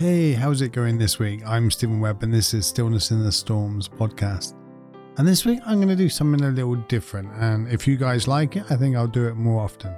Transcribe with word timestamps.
Hey, 0.00 0.32
how's 0.32 0.62
it 0.62 0.72
going 0.72 0.96
this 0.96 1.18
week? 1.18 1.42
I'm 1.46 1.70
Stephen 1.70 2.00
Webb, 2.00 2.22
and 2.22 2.32
this 2.32 2.54
is 2.54 2.64
Stillness 2.64 3.10
in 3.10 3.22
the 3.22 3.30
Storms 3.30 3.86
podcast. 3.86 4.54
And 5.18 5.28
this 5.28 5.44
week, 5.44 5.60
I'm 5.66 5.76
going 5.76 5.90
to 5.90 5.94
do 5.94 6.08
something 6.08 6.42
a 6.42 6.50
little 6.50 6.76
different. 6.76 7.30
And 7.34 7.68
if 7.68 7.86
you 7.86 7.98
guys 7.98 8.26
like 8.26 8.56
it, 8.56 8.64
I 8.70 8.76
think 8.76 8.96
I'll 8.96 9.06
do 9.06 9.28
it 9.28 9.34
more 9.34 9.60
often. 9.60 9.94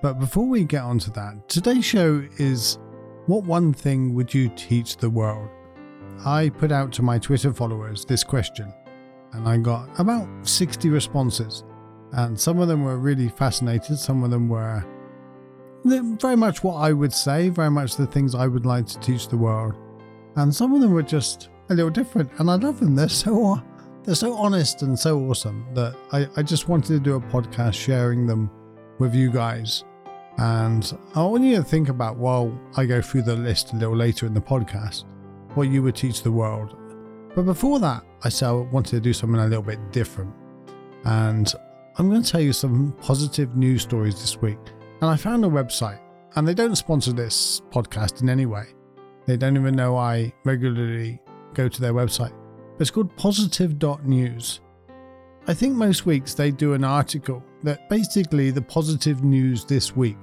But 0.00 0.14
before 0.14 0.46
we 0.46 0.64
get 0.64 0.82
onto 0.82 1.10
that, 1.10 1.46
today's 1.46 1.84
show 1.84 2.26
is 2.38 2.78
What 3.26 3.44
One 3.44 3.74
Thing 3.74 4.14
Would 4.14 4.32
You 4.32 4.48
Teach 4.56 4.96
the 4.96 5.10
World? 5.10 5.50
I 6.24 6.48
put 6.48 6.72
out 6.72 6.90
to 6.94 7.02
my 7.02 7.18
Twitter 7.18 7.52
followers 7.52 8.06
this 8.06 8.24
question, 8.24 8.72
and 9.34 9.46
I 9.46 9.58
got 9.58 9.90
about 10.00 10.26
60 10.48 10.88
responses. 10.88 11.64
And 12.12 12.40
some 12.40 12.60
of 12.60 12.68
them 12.68 12.82
were 12.82 12.96
really 12.96 13.28
fascinated, 13.28 13.98
some 13.98 14.24
of 14.24 14.30
them 14.30 14.48
were 14.48 14.82
very 15.90 16.36
much 16.36 16.62
what 16.62 16.76
I 16.76 16.92
would 16.92 17.12
say, 17.12 17.48
very 17.48 17.70
much 17.70 17.96
the 17.96 18.06
things 18.06 18.34
I 18.34 18.46
would 18.46 18.66
like 18.66 18.86
to 18.86 19.00
teach 19.00 19.28
the 19.28 19.36
world. 19.36 19.74
And 20.36 20.54
some 20.54 20.74
of 20.74 20.80
them 20.80 20.92
were 20.92 21.02
just 21.02 21.50
a 21.70 21.74
little 21.74 21.90
different, 21.90 22.30
and 22.38 22.50
I 22.50 22.54
love 22.56 22.80
them. 22.80 22.94
They're 22.96 23.08
so 23.08 23.62
they're 24.04 24.14
so 24.14 24.32
honest 24.34 24.80
and 24.80 24.98
so 24.98 25.20
awesome 25.28 25.66
that 25.74 25.94
I, 26.12 26.26
I 26.36 26.42
just 26.42 26.66
wanted 26.66 26.94
to 26.94 27.00
do 27.00 27.16
a 27.16 27.20
podcast 27.20 27.74
sharing 27.74 28.26
them 28.26 28.50
with 28.98 29.14
you 29.14 29.30
guys. 29.30 29.84
And 30.38 30.96
I 31.14 31.22
want 31.24 31.44
you 31.44 31.56
to 31.56 31.62
think 31.62 31.90
about 31.90 32.16
while 32.16 32.58
I 32.76 32.86
go 32.86 33.02
through 33.02 33.22
the 33.22 33.36
list 33.36 33.74
a 33.74 33.76
little 33.76 33.94
later 33.96 34.24
in 34.24 34.32
the 34.32 34.40
podcast 34.40 35.04
what 35.54 35.68
you 35.68 35.82
would 35.82 35.96
teach 35.96 36.22
the 36.22 36.32
world. 36.32 36.76
But 37.34 37.42
before 37.42 37.80
that, 37.80 38.02
I 38.22 38.30
said 38.30 38.48
I 38.48 38.52
wanted 38.52 38.90
to 38.92 39.00
do 39.00 39.12
something 39.12 39.38
a 39.38 39.46
little 39.46 39.62
bit 39.62 39.92
different. 39.92 40.32
And 41.04 41.52
I'm 41.98 42.08
going 42.08 42.22
to 42.22 42.30
tell 42.30 42.40
you 42.40 42.52
some 42.52 42.92
positive 43.02 43.56
news 43.56 43.82
stories 43.82 44.14
this 44.20 44.40
week. 44.40 44.58
And 45.00 45.10
I 45.10 45.16
found 45.16 45.44
a 45.44 45.48
website, 45.48 46.00
and 46.34 46.46
they 46.46 46.54
don't 46.54 46.76
sponsor 46.76 47.12
this 47.12 47.62
podcast 47.70 48.20
in 48.20 48.28
any 48.28 48.46
way. 48.46 48.64
They 49.26 49.36
don't 49.36 49.56
even 49.56 49.76
know 49.76 49.96
I 49.96 50.32
regularly 50.44 51.20
go 51.54 51.68
to 51.68 51.80
their 51.80 51.94
website. 51.94 52.32
It's 52.80 52.90
called 52.90 53.14
positive.news. 53.16 54.60
I 55.46 55.54
think 55.54 55.76
most 55.76 56.04
weeks 56.04 56.34
they 56.34 56.50
do 56.50 56.74
an 56.74 56.84
article 56.84 57.42
that 57.62 57.88
basically 57.88 58.50
the 58.50 58.62
positive 58.62 59.24
news 59.24 59.64
this 59.64 59.96
week. 59.96 60.18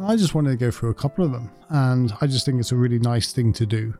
I 0.00 0.16
just 0.16 0.34
wanted 0.34 0.50
to 0.50 0.56
go 0.56 0.70
through 0.70 0.90
a 0.90 0.94
couple 0.94 1.24
of 1.24 1.32
them, 1.32 1.50
and 1.70 2.12
I 2.20 2.26
just 2.26 2.44
think 2.44 2.60
it's 2.60 2.72
a 2.72 2.76
really 2.76 2.98
nice 2.98 3.32
thing 3.32 3.52
to 3.54 3.66
do. 3.66 3.94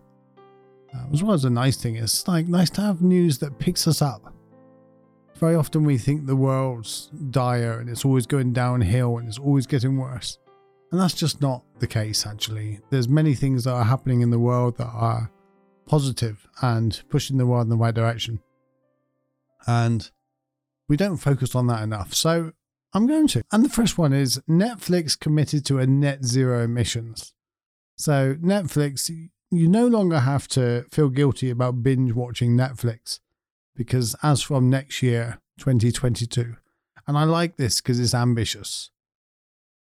Uh, 0.95 1.06
as 1.12 1.23
well 1.23 1.33
as 1.33 1.45
a 1.45 1.50
nice 1.50 1.77
thing, 1.77 1.97
it's 1.97 2.28
like 2.28 2.48
nice 2.48 2.71
to 2.71 2.83
have 2.83 3.03
news 3.03 3.39
that 3.39 3.59
picks 3.59 3.89
us 3.89 4.03
up. 4.03 4.33
Very 5.39 5.55
often 5.55 5.84
we 5.84 5.98
think 5.98 6.27
the 6.27 6.37
world's 6.37 7.09
dire 7.31 7.79
and 7.79 7.91
it's 7.91 8.05
always 8.05 8.27
going 8.27 8.53
downhill 8.55 9.19
and 9.19 9.29
it's 9.29 9.39
always 9.39 9.67
getting 9.67 9.98
worse. 9.98 10.39
And 10.91 11.01
that's 11.01 11.15
just 11.15 11.43
not 11.43 11.62
the 11.78 11.87
case, 11.87 12.27
actually. 12.27 12.81
There's 12.91 13.09
many 13.09 13.34
things 13.34 13.65
that 13.65 13.73
are 13.73 13.84
happening 13.84 14.23
in 14.23 14.31
the 14.31 14.39
world 14.39 14.78
that 14.78 14.89
are 14.89 15.31
positive 15.87 16.47
and 16.62 17.03
pushing 17.11 17.37
the 17.37 17.47
world 17.47 17.65
in 17.65 17.70
the 17.70 17.77
right 17.77 17.95
direction. 17.95 18.41
And 19.67 20.11
we 20.89 20.97
don't 20.97 21.19
focus 21.19 21.55
on 21.55 21.67
that 21.67 21.83
enough. 21.83 22.15
So 22.15 22.53
I'm 22.95 23.06
going 23.06 23.28
to. 23.28 23.43
And 23.53 23.62
the 23.62 23.69
first 23.69 23.98
one 23.98 24.15
is 24.15 24.41
Netflix 24.48 25.19
committed 25.19 25.67
to 25.67 25.78
a 25.78 25.87
net 25.87 26.25
zero 26.25 26.62
emissions. 26.62 27.34
So, 27.98 28.34
Netflix, 28.37 29.11
you 29.50 29.69
no 29.69 29.87
longer 29.87 30.21
have 30.21 30.48
to 30.48 30.84
feel 30.91 31.09
guilty 31.09 31.50
about 31.50 31.83
binge 31.83 32.12
watching 32.12 32.56
Netflix 32.56 33.21
because 33.77 34.17
as 34.23 34.43
from 34.43 34.71
next 34.71 35.03
year, 35.03 35.39
2022, 35.59 36.57
and 37.07 37.17
I 37.17 37.25
like 37.25 37.57
this 37.57 37.81
because 37.81 38.01
it's 38.01 38.15
ambitious. 38.15 38.91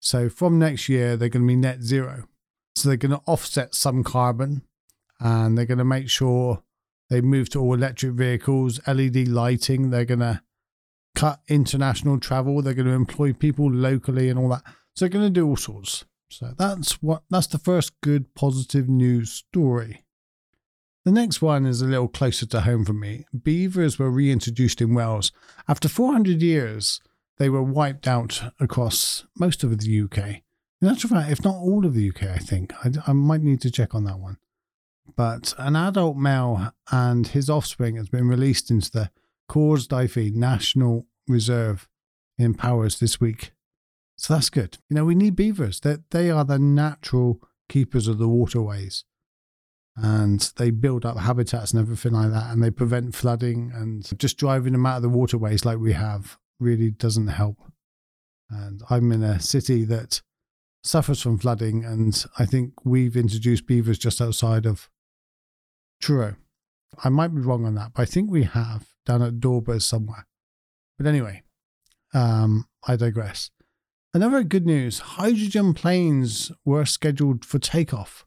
So, 0.00 0.28
from 0.28 0.58
next 0.58 0.88
year, 0.88 1.16
they're 1.16 1.28
going 1.28 1.42
to 1.42 1.48
be 1.48 1.56
net 1.56 1.82
zero. 1.82 2.28
So, 2.76 2.88
they're 2.88 2.96
going 2.96 3.12
to 3.12 3.22
offset 3.26 3.74
some 3.74 4.04
carbon 4.04 4.62
and 5.18 5.56
they're 5.56 5.66
going 5.66 5.78
to 5.78 5.84
make 5.84 6.08
sure 6.10 6.62
they 7.08 7.20
move 7.20 7.48
to 7.50 7.60
all 7.60 7.74
electric 7.74 8.12
vehicles, 8.12 8.80
LED 8.86 9.28
lighting. 9.28 9.90
They're 9.90 10.04
going 10.04 10.20
to 10.20 10.42
cut 11.14 11.40
international 11.48 12.20
travel. 12.20 12.62
They're 12.62 12.74
going 12.74 12.88
to 12.88 12.92
employ 12.92 13.32
people 13.32 13.70
locally 13.70 14.28
and 14.28 14.38
all 14.38 14.50
that. 14.50 14.62
So 14.94 15.04
they're 15.04 15.08
going 15.08 15.24
to 15.24 15.30
do 15.30 15.46
all 15.46 15.56
sorts. 15.56 16.04
So 16.30 16.54
that's 16.56 17.02
what 17.02 17.22
that's 17.30 17.46
the 17.46 17.58
first 17.58 17.92
good 18.02 18.34
positive 18.34 18.88
news 18.88 19.32
story. 19.32 20.04
The 21.06 21.12
next 21.12 21.40
one 21.40 21.66
is 21.66 21.80
a 21.80 21.86
little 21.86 22.08
closer 22.08 22.46
to 22.46 22.62
home 22.62 22.84
for 22.84 22.92
me. 22.92 23.26
Beavers 23.44 23.96
were 23.96 24.10
reintroduced 24.10 24.80
in 24.80 24.92
Wales. 24.92 25.30
After 25.68 25.88
400 25.88 26.42
years, 26.42 27.00
they 27.36 27.48
were 27.48 27.62
wiped 27.62 28.08
out 28.08 28.42
across 28.58 29.24
most 29.38 29.62
of 29.62 29.78
the 29.78 30.00
UK. 30.00 30.42
In 30.82 30.88
actual 30.88 31.10
fact, 31.10 31.30
if 31.30 31.44
not 31.44 31.54
all 31.54 31.86
of 31.86 31.94
the 31.94 32.08
UK, 32.08 32.24
I 32.24 32.38
think. 32.38 32.72
I, 32.84 32.90
I 33.06 33.12
might 33.12 33.42
need 33.42 33.60
to 33.60 33.70
check 33.70 33.94
on 33.94 34.02
that 34.02 34.18
one. 34.18 34.38
But 35.14 35.54
an 35.58 35.76
adult 35.76 36.16
male 36.16 36.72
and 36.90 37.28
his 37.28 37.48
offspring 37.48 37.94
has 37.94 38.08
been 38.08 38.26
released 38.26 38.68
into 38.68 38.90
the 38.90 39.12
Cors 39.48 39.86
Daifi 39.86 40.34
National 40.34 41.06
Reserve 41.28 41.86
in 42.36 42.54
Powys 42.54 42.98
this 42.98 43.20
week. 43.20 43.52
So 44.16 44.34
that's 44.34 44.50
good. 44.50 44.78
You 44.90 44.96
know, 44.96 45.04
we 45.04 45.14
need 45.14 45.36
beavers. 45.36 45.78
That 45.78 46.10
they 46.10 46.32
are 46.32 46.44
the 46.44 46.58
natural 46.58 47.40
keepers 47.68 48.08
of 48.08 48.18
the 48.18 48.28
waterways. 48.28 49.04
And 49.96 50.40
they 50.56 50.70
build 50.70 51.06
up 51.06 51.16
habitats 51.16 51.72
and 51.72 51.80
everything 51.80 52.12
like 52.12 52.30
that, 52.30 52.50
and 52.50 52.62
they 52.62 52.70
prevent 52.70 53.14
flooding. 53.14 53.72
And 53.74 54.18
just 54.18 54.36
driving 54.36 54.72
them 54.72 54.84
out 54.84 54.98
of 54.98 55.02
the 55.02 55.08
waterways 55.08 55.64
like 55.64 55.78
we 55.78 55.94
have 55.94 56.38
really 56.60 56.90
doesn't 56.90 57.28
help. 57.28 57.58
And 58.50 58.82
I'm 58.90 59.10
in 59.10 59.22
a 59.22 59.40
city 59.40 59.84
that 59.84 60.20
suffers 60.84 61.20
from 61.22 61.38
flooding, 61.38 61.84
and 61.84 62.24
I 62.38 62.44
think 62.44 62.84
we've 62.84 63.16
introduced 63.16 63.66
beavers 63.66 63.98
just 63.98 64.20
outside 64.20 64.66
of 64.66 64.88
Truro. 66.00 66.36
I 67.02 67.08
might 67.08 67.34
be 67.34 67.40
wrong 67.40 67.64
on 67.64 67.74
that, 67.74 67.92
but 67.94 68.02
I 68.02 68.04
think 68.04 68.30
we 68.30 68.44
have 68.44 68.88
down 69.04 69.22
at 69.22 69.40
Dorbers 69.40 69.82
somewhere. 69.82 70.26
But 70.98 71.06
anyway, 71.06 71.42
um, 72.14 72.66
I 72.86 72.96
digress. 72.96 73.50
Another 74.14 74.42
good 74.42 74.66
news 74.66 74.98
hydrogen 75.00 75.74
planes 75.74 76.52
were 76.64 76.86
scheduled 76.86 77.44
for 77.44 77.58
takeoff. 77.58 78.25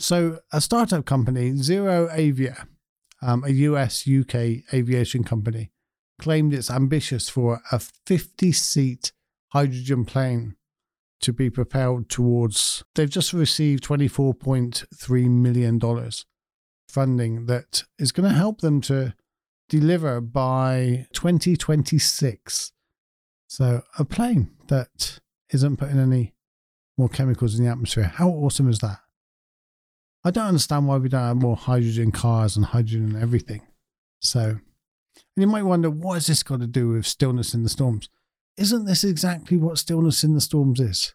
So, 0.00 0.38
a 0.52 0.60
startup 0.60 1.04
company, 1.06 1.50
ZeroAvia, 1.52 2.66
um, 3.20 3.42
a 3.44 3.50
US 3.50 4.06
UK 4.06 4.62
aviation 4.72 5.24
company, 5.24 5.72
claimed 6.20 6.54
it's 6.54 6.70
ambitious 6.70 7.28
for 7.28 7.60
a 7.72 7.80
50 7.80 8.52
seat 8.52 9.12
hydrogen 9.48 10.04
plane 10.04 10.54
to 11.20 11.32
be 11.32 11.50
propelled 11.50 12.08
towards. 12.08 12.84
They've 12.94 13.10
just 13.10 13.32
received 13.32 13.82
$24.3 13.82 15.30
million 15.30 15.80
funding 16.88 17.46
that 17.46 17.82
is 17.98 18.12
going 18.12 18.28
to 18.28 18.34
help 18.36 18.60
them 18.60 18.80
to 18.82 19.14
deliver 19.68 20.20
by 20.20 21.08
2026. 21.12 22.72
So, 23.48 23.82
a 23.98 24.04
plane 24.04 24.52
that 24.68 25.18
isn't 25.52 25.78
putting 25.78 25.98
any 25.98 26.34
more 26.96 27.08
chemicals 27.08 27.58
in 27.58 27.64
the 27.64 27.70
atmosphere. 27.70 28.12
How 28.14 28.28
awesome 28.28 28.68
is 28.68 28.78
that? 28.78 28.98
I 30.24 30.30
don't 30.30 30.48
understand 30.48 30.86
why 30.86 30.96
we 30.96 31.08
don't 31.08 31.20
have 31.20 31.36
more 31.36 31.56
hydrogen 31.56 32.12
cars 32.12 32.56
and 32.56 32.66
hydrogen 32.66 33.14
and 33.14 33.22
everything. 33.22 33.62
So, 34.20 34.40
and 34.40 34.60
you 35.36 35.46
might 35.46 35.62
wonder, 35.62 35.90
what 35.90 36.14
has 36.14 36.26
this 36.26 36.42
got 36.42 36.60
to 36.60 36.66
do 36.66 36.88
with 36.88 37.06
stillness 37.06 37.54
in 37.54 37.62
the 37.62 37.68
storms? 37.68 38.08
Isn't 38.56 38.86
this 38.86 39.04
exactly 39.04 39.56
what 39.56 39.78
stillness 39.78 40.24
in 40.24 40.34
the 40.34 40.40
storms 40.40 40.80
is? 40.80 41.14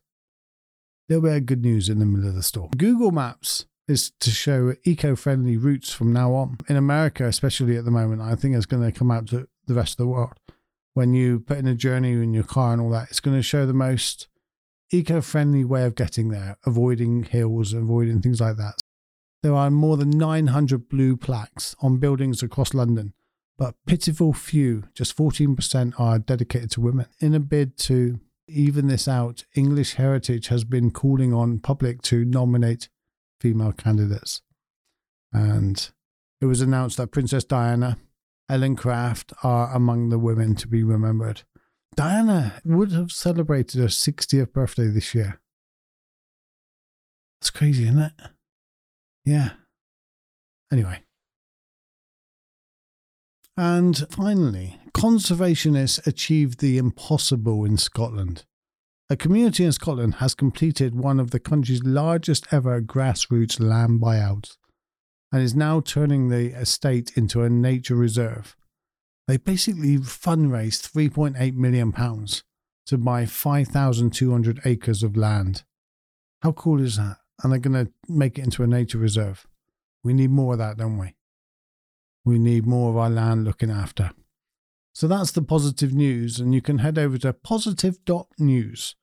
There'll 1.09 1.23
be 1.23 1.39
good 1.41 1.61
news 1.61 1.89
in 1.89 1.99
the 1.99 2.05
middle 2.05 2.29
of 2.29 2.35
the 2.35 2.43
storm. 2.43 2.71
Google 2.77 3.11
Maps 3.11 3.65
is 3.89 4.13
to 4.21 4.29
show 4.29 4.75
eco-friendly 4.85 5.57
routes 5.57 5.91
from 5.91 6.13
now 6.13 6.33
on. 6.33 6.57
In 6.69 6.77
America, 6.77 7.25
especially 7.25 7.75
at 7.75 7.83
the 7.83 7.91
moment, 7.91 8.21
I 8.21 8.35
think 8.35 8.55
it's 8.55 8.65
going 8.65 8.83
to 8.83 8.97
come 8.97 9.11
out 9.11 9.27
to 9.27 9.49
the 9.67 9.73
rest 9.73 9.93
of 9.93 9.97
the 9.97 10.07
world. 10.07 10.39
When 10.93 11.13
you 11.13 11.41
put 11.41 11.57
in 11.57 11.67
a 11.67 11.75
journey 11.75 12.13
in 12.13 12.33
your 12.33 12.45
car 12.45 12.71
and 12.71 12.81
all 12.81 12.91
that, 12.91 13.09
it's 13.09 13.19
going 13.19 13.35
to 13.35 13.43
show 13.43 13.65
the 13.65 13.73
most 13.73 14.29
eco-friendly 14.91 15.65
way 15.65 15.83
of 15.83 15.95
getting 15.95 16.29
there, 16.29 16.55
avoiding 16.65 17.23
hills, 17.23 17.73
avoiding 17.73 18.21
things 18.21 18.39
like 18.39 18.55
that. 18.55 18.82
There 19.43 19.53
are 19.53 19.69
more 19.69 19.97
than 19.97 20.09
900 20.09 20.87
blue 20.87 21.17
plaques 21.17 21.75
on 21.81 21.97
buildings 21.97 22.41
across 22.41 22.73
London, 22.73 23.13
but 23.57 23.75
pitiful 23.85 24.31
few, 24.31 24.85
just 24.95 25.15
14%, 25.17 25.99
are 25.99 26.17
dedicated 26.17 26.71
to 26.71 26.81
women. 26.81 27.07
In 27.19 27.35
a 27.35 27.41
bid 27.41 27.77
to 27.79 28.21
even 28.47 28.87
this 28.87 29.05
out, 29.05 29.43
English 29.53 29.95
Heritage 29.95 30.47
has 30.47 30.63
been 30.63 30.91
calling 30.91 31.33
on 31.33 31.59
public 31.59 32.01
to 32.03 32.23
nominate 32.23 32.87
female 33.41 33.73
candidates. 33.73 34.41
And 35.33 35.91
it 36.39 36.45
was 36.45 36.61
announced 36.61 36.95
that 36.95 37.11
Princess 37.11 37.43
Diana, 37.43 37.97
Ellen 38.49 38.77
Craft 38.77 39.33
are 39.43 39.75
among 39.75 40.07
the 40.07 40.19
women 40.19 40.55
to 40.55 40.69
be 40.69 40.83
remembered. 40.83 41.43
Diana 41.97 42.61
would 42.63 42.93
have 42.93 43.11
celebrated 43.11 43.81
her 43.81 43.87
60th 43.87 44.53
birthday 44.53 44.87
this 44.87 45.13
year. 45.13 45.41
That's 47.41 47.49
crazy, 47.49 47.83
isn't 47.83 47.99
it? 47.99 48.13
Yeah. 49.25 49.51
Anyway. 50.71 51.01
And 53.55 54.05
finally, 54.09 54.79
conservationists 54.93 56.05
achieved 56.07 56.59
the 56.59 56.77
impossible 56.77 57.65
in 57.65 57.77
Scotland. 57.77 58.45
A 59.09 59.15
community 59.15 59.63
in 59.63 59.71
Scotland 59.71 60.15
has 60.15 60.33
completed 60.33 60.95
one 60.95 61.19
of 61.19 61.31
the 61.31 61.39
country's 61.39 61.83
largest 61.83 62.47
ever 62.51 62.81
grassroots 62.81 63.59
land 63.59 64.01
buyouts 64.01 64.57
and 65.31 65.41
is 65.43 65.55
now 65.55 65.81
turning 65.81 66.29
the 66.29 66.53
estate 66.59 67.11
into 67.15 67.43
a 67.43 67.49
nature 67.49 67.95
reserve. 67.95 68.55
They 69.27 69.37
basically 69.37 69.97
fundraised 69.97 70.91
£3.8 70.91 71.53
million 71.55 71.93
to 72.85 72.97
buy 72.97 73.25
5,200 73.25 74.61
acres 74.65 75.03
of 75.03 75.15
land. 75.15 75.63
How 76.41 76.51
cool 76.51 76.81
is 76.81 76.97
that? 76.97 77.17
And 77.41 77.51
they're 77.51 77.59
going 77.59 77.85
to 77.85 77.91
make 78.07 78.37
it 78.37 78.43
into 78.43 78.63
a 78.63 78.67
nature 78.67 78.97
reserve. 78.97 79.47
We 80.03 80.13
need 80.13 80.29
more 80.29 80.53
of 80.53 80.59
that, 80.59 80.77
don't 80.77 80.97
we? 80.97 81.15
We 82.25 82.39
need 82.39 82.65
more 82.65 82.89
of 82.89 82.97
our 82.97 83.09
land 83.09 83.43
looking 83.43 83.71
after. 83.71 84.11
So 84.93 85.07
that's 85.07 85.31
the 85.31 85.41
positive 85.41 85.93
news, 85.93 86.39
and 86.39 86.53
you 86.53 86.61
can 86.61 86.77
head 86.77 86.99
over 86.99 87.17
to 87.19 87.33
positive.news. 87.33 88.95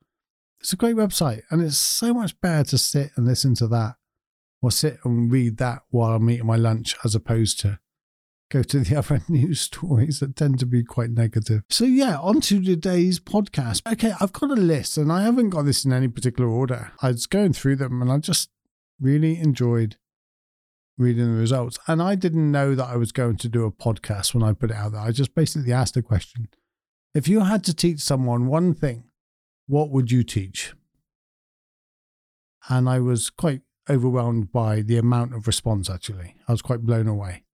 It's 0.60 0.72
a 0.72 0.76
great 0.76 0.96
website, 0.96 1.42
and 1.50 1.60
it's 1.62 1.78
so 1.78 2.14
much 2.14 2.40
better 2.40 2.70
to 2.70 2.78
sit 2.78 3.10
and 3.16 3.26
listen 3.26 3.54
to 3.56 3.66
that 3.68 3.96
or 4.62 4.70
sit 4.70 4.98
and 5.04 5.32
read 5.32 5.56
that 5.56 5.82
while 5.90 6.12
I'm 6.12 6.30
eating 6.30 6.46
my 6.46 6.56
lunch 6.56 6.94
as 7.04 7.14
opposed 7.14 7.58
to 7.60 7.80
go 8.50 8.62
to 8.62 8.80
the 8.80 8.96
other 8.98 9.22
news 9.28 9.60
stories 9.60 10.20
that 10.20 10.36
tend 10.36 10.58
to 10.58 10.66
be 10.66 10.84
quite 10.84 11.10
negative. 11.10 11.62
So, 11.70 11.84
yeah, 11.84 12.18
on 12.18 12.40
to 12.42 12.62
today's 12.62 13.18
podcast. 13.18 13.90
Okay, 13.90 14.12
I've 14.20 14.32
got 14.32 14.50
a 14.50 14.54
list 14.54 14.98
and 14.98 15.10
I 15.10 15.22
haven't 15.22 15.50
got 15.50 15.62
this 15.62 15.84
in 15.84 15.92
any 15.92 16.08
particular 16.08 16.50
order. 16.50 16.92
I 17.00 17.08
was 17.08 17.26
going 17.26 17.54
through 17.54 17.76
them 17.76 18.02
and 18.02 18.12
I 18.12 18.18
just 18.18 18.50
really 19.00 19.38
enjoyed 19.38 19.96
reading 20.98 21.34
the 21.34 21.40
results. 21.40 21.78
And 21.86 22.02
I 22.02 22.14
didn't 22.14 22.50
know 22.50 22.74
that 22.74 22.88
I 22.88 22.96
was 22.96 23.12
going 23.12 23.36
to 23.38 23.48
do 23.48 23.64
a 23.64 23.72
podcast 23.72 24.34
when 24.34 24.42
I 24.42 24.52
put 24.52 24.70
it 24.70 24.76
out 24.76 24.92
there. 24.92 25.00
I 25.00 25.12
just 25.12 25.34
basically 25.34 25.72
asked 25.72 25.96
a 25.96 26.02
question 26.02 26.48
If 27.14 27.26
you 27.26 27.40
had 27.40 27.64
to 27.64 27.74
teach 27.74 28.00
someone 28.00 28.46
one 28.46 28.74
thing, 28.74 29.04
what 29.66 29.90
would 29.90 30.10
you 30.10 30.22
teach? 30.22 30.74
And 32.68 32.88
I 32.88 33.00
was 33.00 33.30
quite 33.30 33.62
overwhelmed 33.88 34.52
by 34.52 34.82
the 34.82 34.98
amount 34.98 35.34
of 35.34 35.46
response, 35.46 35.88
actually. 35.88 36.36
I 36.46 36.52
was 36.52 36.62
quite 36.62 36.82
blown 36.82 37.08
away. 37.08 37.44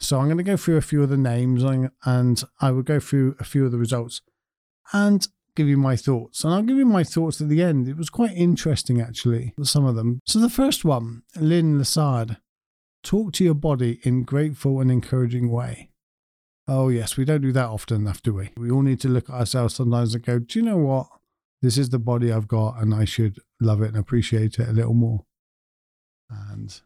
So 0.00 0.18
I'm 0.18 0.26
going 0.26 0.38
to 0.38 0.44
go 0.44 0.56
through 0.56 0.76
a 0.76 0.82
few 0.82 1.02
of 1.02 1.08
the 1.08 1.16
names 1.16 1.64
and 2.04 2.42
I 2.60 2.70
will 2.70 2.82
go 2.82 3.00
through 3.00 3.36
a 3.40 3.44
few 3.44 3.64
of 3.66 3.72
the 3.72 3.78
results 3.78 4.20
and 4.92 5.26
give 5.56 5.68
you 5.68 5.76
my 5.76 5.96
thoughts. 5.96 6.44
And 6.44 6.54
I'll 6.54 6.62
give 6.62 6.76
you 6.76 6.86
my 6.86 7.02
thoughts 7.02 7.40
at 7.40 7.48
the 7.48 7.62
end. 7.62 7.88
It 7.88 7.96
was 7.96 8.10
quite 8.10 8.32
interesting, 8.32 9.00
actually, 9.00 9.54
some 9.62 9.84
of 9.84 9.96
them. 9.96 10.20
So 10.24 10.38
the 10.38 10.48
first 10.48 10.84
one, 10.84 11.22
Lynn 11.36 11.78
Lassard, 11.78 12.36
talk 13.02 13.32
to 13.34 13.44
your 13.44 13.54
body 13.54 14.00
in 14.04 14.22
grateful 14.22 14.80
and 14.80 14.90
encouraging 14.90 15.50
way. 15.50 15.90
Oh, 16.68 16.90
yes, 16.90 17.16
we 17.16 17.24
don't 17.24 17.40
do 17.40 17.52
that 17.52 17.68
often 17.68 18.02
enough, 18.02 18.22
do 18.22 18.34
we? 18.34 18.50
We 18.56 18.70
all 18.70 18.82
need 18.82 19.00
to 19.00 19.08
look 19.08 19.28
at 19.28 19.34
ourselves 19.34 19.74
sometimes 19.74 20.14
and 20.14 20.24
go, 20.24 20.38
do 20.38 20.58
you 20.58 20.64
know 20.64 20.76
what? 20.76 21.08
This 21.60 21.76
is 21.76 21.88
the 21.88 21.98
body 21.98 22.30
I've 22.30 22.46
got 22.46 22.80
and 22.80 22.94
I 22.94 23.04
should 23.04 23.40
love 23.60 23.82
it 23.82 23.88
and 23.88 23.96
appreciate 23.96 24.58
it 24.60 24.68
a 24.68 24.72
little 24.72 24.94
more. 24.94 25.24
And 26.30 26.80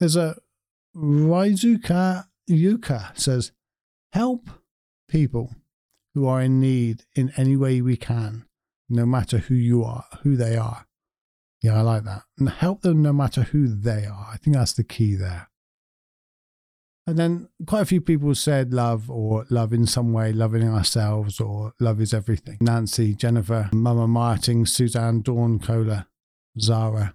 there's 0.00 0.16
a 0.16 0.36
Raizuka 0.98 2.26
Yuka 2.50 3.16
says, 3.16 3.52
help 4.12 4.50
people 5.08 5.54
who 6.14 6.26
are 6.26 6.40
in 6.40 6.60
need 6.60 7.04
in 7.14 7.32
any 7.36 7.56
way 7.56 7.80
we 7.80 7.96
can, 7.96 8.46
no 8.88 9.06
matter 9.06 9.38
who 9.38 9.54
you 9.54 9.84
are, 9.84 10.04
who 10.22 10.36
they 10.36 10.56
are. 10.56 10.86
Yeah, 11.62 11.78
I 11.78 11.82
like 11.82 12.04
that. 12.04 12.22
And 12.38 12.48
help 12.48 12.82
them 12.82 13.02
no 13.02 13.12
matter 13.12 13.42
who 13.42 13.68
they 13.68 14.06
are. 14.06 14.28
I 14.32 14.36
think 14.36 14.56
that's 14.56 14.72
the 14.72 14.84
key 14.84 15.14
there. 15.14 15.48
And 17.06 17.18
then 17.18 17.48
quite 17.66 17.82
a 17.82 17.86
few 17.86 18.00
people 18.00 18.34
said 18.34 18.74
love 18.74 19.10
or 19.10 19.46
love 19.48 19.72
in 19.72 19.86
some 19.86 20.12
way, 20.12 20.32
loving 20.32 20.68
ourselves 20.68 21.40
or 21.40 21.72
love 21.80 22.00
is 22.00 22.12
everything. 22.12 22.58
Nancy, 22.60 23.14
Jennifer, 23.14 23.70
Mama 23.72 24.06
Martin, 24.06 24.66
Suzanne, 24.66 25.22
Dawn, 25.22 25.58
Cola, 25.58 26.06
Zara, 26.60 27.14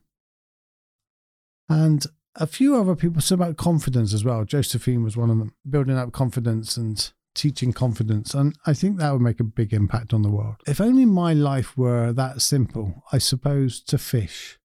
and 1.69 2.05
a 2.35 2.47
few 2.47 2.75
other 2.75 2.95
people 2.95 3.21
said 3.21 3.35
about 3.35 3.57
confidence 3.57 4.13
as 4.13 4.23
well. 4.23 4.43
Josephine 4.45 5.03
was 5.03 5.17
one 5.17 5.29
of 5.29 5.37
them, 5.37 5.53
building 5.69 5.97
up 5.97 6.11
confidence 6.11 6.77
and 6.77 7.11
teaching 7.35 7.73
confidence. 7.73 8.33
And 8.33 8.57
I 8.65 8.73
think 8.73 8.97
that 8.97 9.11
would 9.11 9.21
make 9.21 9.39
a 9.39 9.45
big 9.45 9.73
impact 9.73 10.13
on 10.13 10.21
the 10.21 10.31
world. 10.31 10.55
If 10.67 10.81
only 10.81 11.05
my 11.05 11.33
life 11.33 11.77
were 11.77 12.13
that 12.13 12.41
simple, 12.41 13.03
I 13.11 13.17
suppose, 13.17 13.81
to 13.81 13.97
fish. 13.97 14.59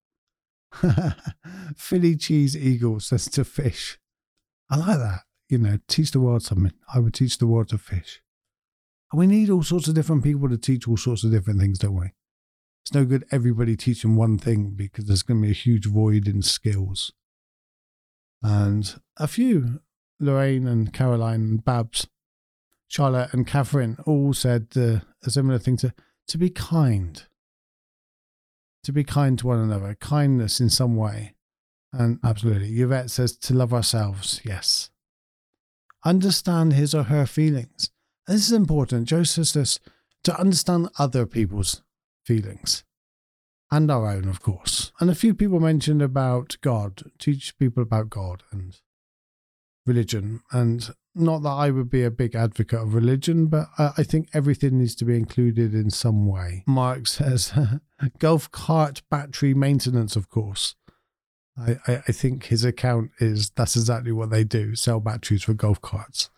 Philly 1.75 2.15
Cheese 2.15 2.55
Eagle 2.55 2.99
says 2.99 3.25
to 3.29 3.43
fish. 3.43 3.99
I 4.69 4.77
like 4.77 4.99
that. 4.99 5.21
You 5.47 5.57
know, 5.57 5.79
teach 5.87 6.11
the 6.11 6.19
world 6.19 6.43
something. 6.43 6.73
I 6.93 6.99
would 6.99 7.15
teach 7.15 7.39
the 7.39 7.47
world 7.47 7.69
to 7.69 7.77
fish. 7.77 8.21
And 9.11 9.19
we 9.19 9.25
need 9.25 9.49
all 9.49 9.63
sorts 9.63 9.87
of 9.87 9.95
different 9.95 10.23
people 10.23 10.47
to 10.49 10.57
teach 10.57 10.87
all 10.87 10.97
sorts 10.97 11.23
of 11.23 11.31
different 11.31 11.59
things, 11.59 11.79
don't 11.79 11.99
we? 11.99 12.11
It's 12.83 12.93
no 12.93 13.05
good 13.05 13.25
everybody 13.31 13.75
teaching 13.75 14.15
one 14.15 14.37
thing 14.37 14.73
because 14.75 15.05
there's 15.05 15.23
going 15.23 15.41
to 15.41 15.47
be 15.47 15.51
a 15.51 15.55
huge 15.55 15.87
void 15.87 16.27
in 16.27 16.43
skills. 16.43 17.11
And 18.41 18.99
a 19.17 19.27
few, 19.27 19.81
Lorraine 20.19 20.67
and 20.67 20.93
Caroline 20.93 21.41
and 21.41 21.65
Babs, 21.65 22.07
Charlotte 22.87 23.33
and 23.33 23.45
Catherine, 23.45 23.97
all 24.05 24.33
said 24.33 24.67
uh, 24.75 24.99
a 25.23 25.29
similar 25.29 25.59
thing 25.59 25.77
to, 25.77 25.93
to 26.27 26.37
be 26.37 26.49
kind. 26.49 27.23
To 28.83 28.91
be 28.91 29.03
kind 29.03 29.37
to 29.39 29.47
one 29.47 29.59
another, 29.59 29.95
kindness 29.99 30.59
in 30.59 30.69
some 30.69 30.95
way. 30.95 31.35
And 31.91 32.19
absolutely. 32.23 32.69
Yvette 32.79 33.11
says 33.11 33.35
to 33.37 33.53
love 33.53 33.73
ourselves, 33.73 34.41
yes. 34.43 34.89
Understand 36.05 36.73
his 36.73 36.93
or 36.93 37.03
her 37.03 37.25
feelings. 37.25 37.91
This 38.27 38.47
is 38.47 38.53
important. 38.53 39.07
Joe 39.07 39.23
says 39.23 39.53
this 39.53 39.79
to 40.23 40.39
understand 40.39 40.89
other 40.97 41.25
people's 41.25 41.81
feelings 42.23 42.83
and 43.71 43.91
our 43.91 44.07
own, 44.07 44.27
of 44.27 44.41
course. 44.41 44.91
And 44.99 45.09
a 45.09 45.15
few 45.15 45.33
people 45.33 45.59
mentioned 45.59 46.01
about 46.01 46.57
God, 46.61 47.03
teach 47.19 47.57
people 47.57 47.83
about 47.83 48.09
God 48.09 48.43
and 48.51 48.79
religion. 49.85 50.41
And 50.51 50.89
not 51.15 51.43
that 51.43 51.49
I 51.49 51.69
would 51.69 51.89
be 51.89 52.03
a 52.03 52.11
big 52.11 52.35
advocate 52.35 52.79
of 52.79 52.93
religion, 52.93 53.47
but 53.47 53.67
I 53.77 54.03
think 54.03 54.29
everything 54.33 54.79
needs 54.79 54.95
to 54.95 55.05
be 55.05 55.15
included 55.15 55.73
in 55.73 55.89
some 55.89 56.25
way. 56.25 56.63
Mark 56.67 57.07
says 57.07 57.53
golf 58.19 58.51
cart 58.51 59.01
battery 59.09 59.53
maintenance, 59.53 60.15
of 60.15 60.29
course. 60.29 60.75
I, 61.57 61.77
I, 61.87 62.03
I 62.07 62.11
think 62.11 62.45
his 62.45 62.63
account 62.63 63.11
is 63.19 63.49
that's 63.51 63.75
exactly 63.75 64.11
what 64.11 64.29
they 64.29 64.43
do 64.43 64.75
sell 64.75 64.99
batteries 64.99 65.43
for 65.43 65.53
golf 65.53 65.81
carts. 65.81 66.29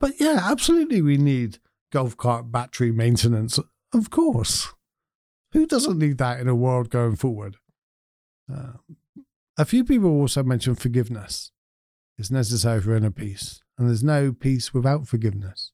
But 0.00 0.14
yeah, 0.18 0.40
absolutely, 0.42 1.00
we 1.00 1.16
need 1.16 1.58
golf 1.92 2.16
cart 2.16 2.50
battery 2.50 2.90
maintenance, 2.90 3.58
of 3.92 4.10
course. 4.10 4.73
Who 5.54 5.66
doesn't 5.66 5.98
need 5.98 6.18
that 6.18 6.40
in 6.40 6.48
a 6.48 6.54
world 6.54 6.90
going 6.90 7.14
forward? 7.14 7.56
Uh, 8.52 8.72
a 9.56 9.64
few 9.64 9.84
people 9.84 10.10
also 10.10 10.42
mentioned 10.42 10.80
forgiveness 10.80 11.52
is 12.18 12.30
necessary 12.30 12.80
for 12.80 12.94
inner 12.94 13.12
peace, 13.12 13.62
and 13.78 13.88
there's 13.88 14.02
no 14.02 14.32
peace 14.32 14.74
without 14.74 15.06
forgiveness. 15.06 15.70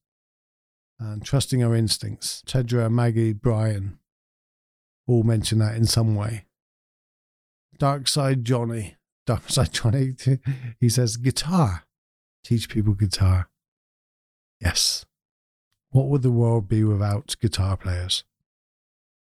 And 0.98 1.24
trusting 1.24 1.64
our 1.64 1.74
instincts. 1.74 2.42
Tedra, 2.46 2.90
Maggie, 2.90 3.32
Brian 3.32 3.98
all 5.06 5.22
mention 5.22 5.58
that 5.60 5.74
in 5.74 5.86
some 5.86 6.14
way. 6.14 6.44
Dark 7.78 8.06
Side 8.06 8.44
Johnny, 8.44 8.96
Dark 9.26 9.48
Side 9.48 9.72
Johnny, 9.72 10.14
he 10.78 10.90
says, 10.90 11.16
guitar. 11.16 11.86
Teach 12.44 12.68
people 12.68 12.92
guitar. 12.92 13.48
Yes. 14.60 15.06
What 15.88 16.08
would 16.08 16.20
the 16.20 16.30
world 16.30 16.68
be 16.68 16.84
without 16.84 17.34
guitar 17.40 17.78
players? 17.78 18.24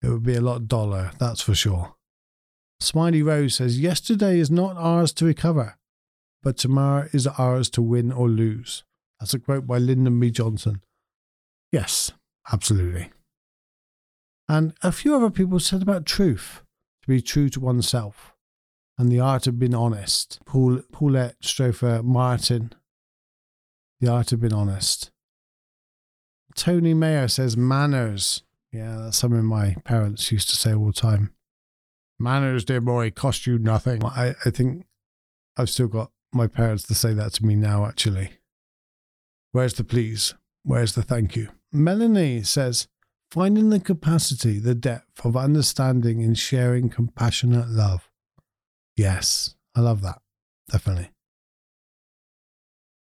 It 0.04 0.11
would 0.11 0.23
be 0.23 0.34
a 0.34 0.40
lot 0.42 0.68
duller, 0.68 1.12
that's 1.18 1.40
for 1.40 1.54
sure. 1.54 1.94
Smiley 2.78 3.23
Rose 3.23 3.54
says, 3.54 3.80
Yesterday 3.80 4.38
is 4.38 4.50
not 4.50 4.76
ours 4.76 5.14
to 5.14 5.25
recover, 5.25 5.78
but 6.42 6.58
tomorrow 6.58 7.08
is 7.14 7.26
ours 7.26 7.70
to 7.70 7.80
win 7.80 8.12
or 8.12 8.28
lose. 8.28 8.84
That's 9.18 9.32
a 9.32 9.38
quote 9.38 9.66
by 9.66 9.78
Lyndon 9.78 10.20
B. 10.20 10.30
Johnson. 10.30 10.82
Yes, 11.73 12.12
absolutely. 12.52 13.12
And 14.46 14.75
a 14.82 14.92
few 14.92 15.14
other 15.16 15.30
people 15.30 15.58
said 15.58 15.80
about 15.80 16.04
truth, 16.04 16.61
to 17.02 17.08
be 17.08 17.23
true 17.23 17.49
to 17.49 17.61
oneself, 17.61 18.34
and 18.99 19.11
the 19.11 19.20
art 19.20 19.46
of 19.46 19.58
being 19.58 19.75
honest. 19.75 20.38
Paul, 20.44 20.82
Paulette 20.92 21.40
Strofer 21.40 22.04
Martin, 22.04 22.73
the 24.00 24.12
art 24.12 24.32
of 24.32 24.42
being 24.42 24.52
honest. 24.52 25.11
Tony 26.54 26.92
Mayer 26.92 27.26
says 27.26 27.56
manners. 27.56 28.42
Yeah, 28.75 28.97
that's 29.02 29.19
something 29.19 29.45
my 29.45 29.76
parents 29.85 30.33
used 30.33 30.49
to 30.49 30.57
say 30.57 30.75
all 30.75 30.87
the 30.87 30.93
time. 30.93 31.33
Manners, 32.19 32.64
dear 32.64 32.81
boy, 32.81 33.12
cost 33.12 33.47
you 33.47 33.57
nothing. 33.57 34.04
I, 34.04 34.35
I 34.45 34.50
think 34.50 34.87
I've 35.57 35.71
still 35.71 35.87
got 35.87 36.11
my 36.33 36.49
parents 36.49 36.83
to 36.88 36.95
say 36.95 37.14
that 37.14 37.35
to 37.35 37.47
me 37.47 37.54
now, 37.54 37.87
actually. 37.87 38.31
Where's 39.52 39.75
the 39.75 39.85
please? 39.85 40.35
Where's 40.64 40.97
the 40.97 41.02
thank 41.02 41.37
you? 41.37 41.50
Melanie 41.71 42.43
says, 42.43 42.88
finding 43.31 43.71
the 43.71 43.78
capacity, 43.78 44.59
the 44.59 44.75
depth 44.75 45.25
of 45.25 45.37
understanding 45.37 46.21
in 46.21 46.35
sharing 46.35 46.88
compassionate 46.88 47.69
love. 47.69 48.11
Yes, 48.97 49.54
I 49.76 49.83
love 49.83 50.02
that. 50.02 50.21
Definitely. 50.69 51.11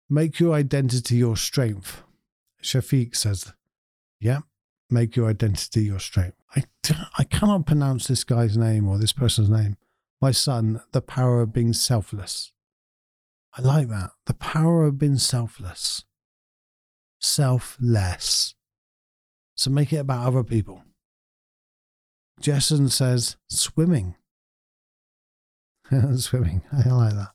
Make 0.08 0.40
your 0.40 0.54
identity 0.54 1.16
your 1.16 1.36
strength. 1.36 2.04
Shafiq 2.62 3.16
says, 3.16 3.54
yeah, 4.20 4.42
Make 4.89 5.15
your 5.15 5.29
identity 5.29 5.84
your 5.84 6.00
strength. 6.00 6.38
I, 6.56 6.63
I 7.17 7.24
cannot 7.24 7.65
pronounce 7.65 8.08
this 8.08 8.24
guy's 8.24 8.58
name 8.58 8.88
or 8.88 8.98
this 8.98 9.12
person's 9.12 9.50
name. 9.50 9.75
My 10.22 10.32
son, 10.32 10.82
the 10.94 11.01
power 11.01 11.41
of 11.41 11.53
being 11.53 11.74
selfless. 11.74 12.53
I 13.58 13.62
like 13.62 13.89
that. 13.89 14.12
The 14.25 14.34
power 14.34 14.86
of 14.86 14.98
being 14.98 15.17
selfless. 15.17 16.06
Selfless. 17.20 18.56
So 19.56 19.72
make 19.72 19.91
it 19.91 19.98
about 19.98 20.27
other 20.27 20.44
people. 20.44 20.84
Jessen 22.41 22.89
says 22.89 23.36
swimming. 23.50 24.15
swimming. 26.17 26.62
I 26.72 26.89
like 26.89 27.13
that. 27.13 27.32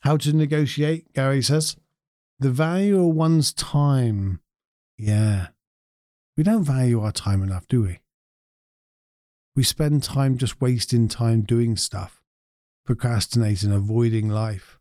How 0.00 0.16
to 0.18 0.32
negotiate, 0.32 1.12
Gary 1.12 1.42
says. 1.42 1.76
The 2.38 2.50
value 2.50 3.00
of 3.04 3.14
one's 3.14 3.52
time. 3.52 4.40
Yeah. 4.96 5.48
We 6.36 6.42
don't 6.42 6.64
value 6.64 7.00
our 7.00 7.12
time 7.12 7.42
enough, 7.42 7.68
do 7.68 7.82
we? 7.82 8.00
We 9.54 9.62
spend 9.62 10.02
time 10.02 10.36
just 10.36 10.60
wasting 10.60 11.06
time 11.06 11.42
doing 11.42 11.76
stuff, 11.76 12.20
procrastinating, 12.84 13.70
avoiding 13.70 14.28
life. 14.28 14.80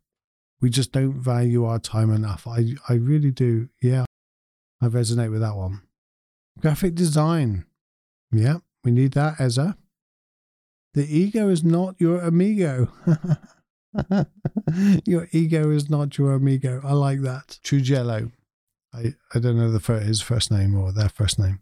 We 0.62 0.72
just 0.72 0.92
don't 0.92 1.14
value 1.14 1.66
our 1.66 1.78
time 1.78 2.12
enough. 2.12 2.48
I, 2.48 2.76
I 2.90 2.94
really 2.94 3.30
do. 3.30 3.70
Yeah, 3.82 4.06
I 4.82 4.88
resonate 4.88 5.30
with 5.30 5.42
that 5.42 5.56
one. 5.56 5.82
Graphic 6.60 6.96
design. 6.96 7.66
Yeah, 8.32 8.58
we 8.84 8.92
need 8.92 9.12
that, 9.12 9.40
Ezra. 9.40 9.78
The 10.96 11.06
ego 11.06 11.50
is 11.50 11.64
not 11.64 11.96
your 12.00 12.22
amigo. 12.22 12.92
your 15.06 15.28
ego 15.32 15.70
is 15.70 15.90
not 15.90 16.18
your 16.18 16.34
amigo. 16.34 16.82
I 16.84 16.94
like 16.94 17.22
that. 17.22 17.60
Trugello. 17.64 18.32
I, 18.94 19.16
I 19.34 19.40
don't 19.40 19.58
know 19.58 19.72
the 19.72 20.00
his 20.00 20.22
first 20.22 20.52
name 20.52 20.76
or 20.76 20.92
their 20.92 21.10
first 21.10 21.40
name. 21.40 21.62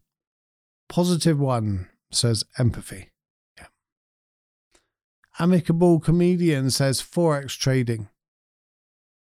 Positive 0.90 1.40
one 1.40 1.88
says 2.12 2.44
empathy. 2.58 3.12
Yeah. 3.58 3.68
Amicable 5.40 6.00
comedian 6.00 6.70
says 6.72 7.02
forex 7.02 7.58
trading. 7.58 8.10